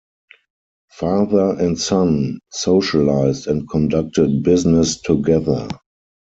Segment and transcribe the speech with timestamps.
[0.93, 5.67] Father and son socialized and conducted business together.